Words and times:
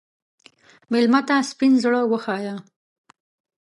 مېلمه 0.91 1.21
ته 1.27 1.35
سپین 1.49 1.73
زړه 1.83 2.01
وښیه. 2.11 2.55